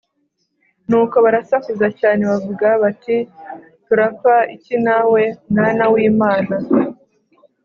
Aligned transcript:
Nuko 0.89 1.15
barasakuza 1.25 1.87
cyane 1.99 2.21
bavuga 2.31 2.67
bati 2.83 3.17
turapfa 3.85 4.35
iki 4.55 4.75
nawe 4.85 5.21
Mwana 5.51 5.83
w 5.93 5.95
Imana 6.09 6.55